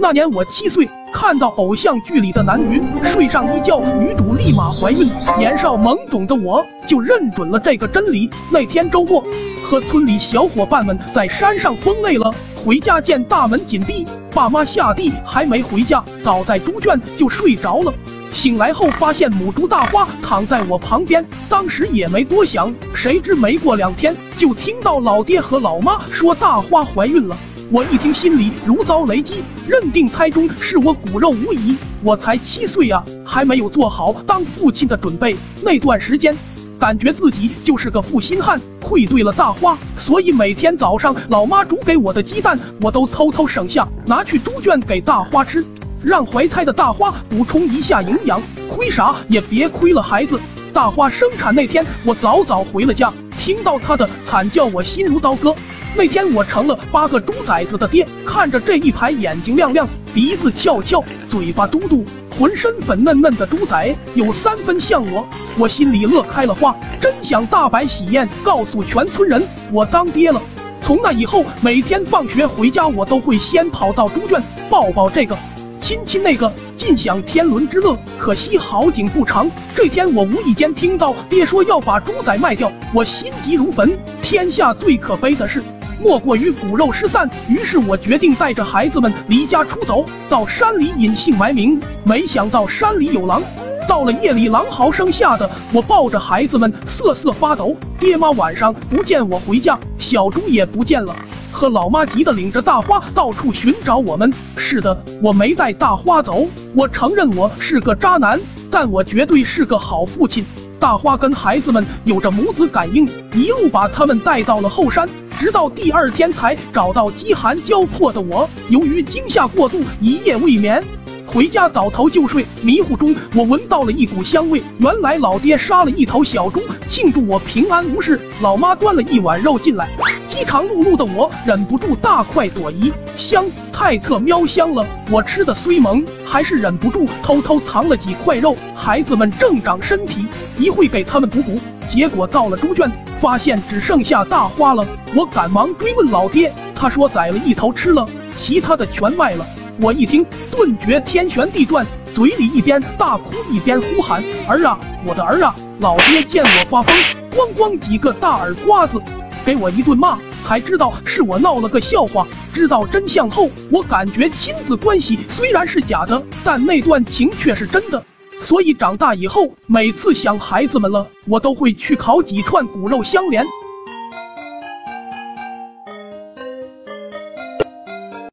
[0.00, 5.10] 那年我七岁，看到偶像剧里的男女睡上一觉，女主立马怀孕。
[5.36, 8.30] 年少懵懂的我就认准了这个真理。
[8.52, 9.24] 那天周末，
[9.64, 12.32] 和村里小伙伴们在山上疯累了，
[12.64, 17.92] 回家见大门紧闭，爸妈下地还没回家，倒在猪圈就睡着了。
[18.32, 27.36] 醒来后发现母猪大花躺在我旁边，当时也没多想，谁知没过两天就听到老爹和老妈说大花怀孕了。
[27.70, 31.76] 我一听，心里如遭雷击，认定胎中是我骨肉无疑。
[32.02, 35.36] 我才七岁呀，还没有做好当父亲的准备。
[35.62, 36.34] 那段时间，
[36.80, 39.76] 感觉自己就是个负心汉，愧对了大花。
[39.98, 45.62] 所以每天早上，老妈煮给我的鸡蛋，我都偷偷省下，拿去猪圈给大花吃，
[46.02, 48.40] 让怀胎的大花补充一下营养。
[48.70, 50.40] 亏啥也别亏了孩子。
[50.72, 55.54] 大花生产那天，我早早回了家，听到她的惨叫，我心如刀割。
[55.96, 62.04] 那天我成了八个猪崽子的爹，看着这一排眼睛亮亮、鼻子翘翘、嘴巴嘟嘟、
[62.38, 65.26] 浑身粉嫩嫩的猪崽，有三分像我，
[65.58, 70.40] 我心里乐开了花，真想大摆喜宴，告诉全村人我当爹了。
[70.80, 74.40] 从那以后，每天放学回家，我都会先跑到猪圈
[74.70, 75.36] 抱抱这个，
[75.80, 77.98] 亲亲那个，尽享天伦之乐。
[78.18, 83.98] 可惜好景不长，这天我无意间听到爹说要把猪崽卖掉，我心急如焚。
[84.22, 85.60] 天下最可悲的是。
[86.02, 91.78] 莫过于骨肉失散，于是我决定带着孩子们离家出走，到山里隐姓埋名。
[92.04, 93.42] 没想到山里有狼，
[93.88, 97.74] 到了夜里，狼嚎声吓得我抱着孩子们瑟瑟发抖。
[97.98, 101.14] 爹妈晚上不见我回家，小猪也不见了，
[101.50, 104.32] 和老妈急得领着大花到处寻找我们。
[104.56, 106.46] 是的，我没带大花走。
[106.76, 108.38] 我承认我是个渣男，
[108.70, 110.44] 但我绝对是个好父亲。
[110.78, 115.08] 大花跟孩子们有着母子感应，一路把他们带到了后山。
[115.38, 120.82] 直到第二天才找到饥寒交迫的我，由于惊吓过度，一夜未眠。
[121.24, 128.20] 回家倒头就睡，迷糊中我闻到了一股香味，原来老爹杀了一头小猪，庆祝我平安无事。
[128.42, 129.88] 老妈端了一碗肉进来，
[130.28, 134.84] 饥肠辘辘的我忍不住大快朵颐，香太特喵香了。
[135.08, 138.56] 我吃的虽萌，还是忍不住偷偷藏了几块肉。
[138.74, 140.26] 孩子们正长身体，
[140.58, 141.60] 一会给他们补补。
[141.88, 142.90] 结果到了猪圈。
[143.20, 148.06] 发现只剩下大花了，我赶忙追问老爹，他说宰了一头吃了，
[148.36, 149.44] 其他的全卖了。
[149.80, 156.96] 我一听，顿觉天旋地转，嘴里一边大哭一边呼喊：“儿啊，我的儿啊！”老爹见我发疯，
[157.30, 159.00] 咣咣几个大耳刮子，
[159.44, 162.26] 给我一顿骂，才知道是我闹了个笑话。
[162.52, 168.02] 知道真相后，我感觉亲子关系虽然是假的，但那段情却是真的。
[168.42, 173.44] 所以长大以后，每次想孩子们了，我都会去烤几串骨肉相连。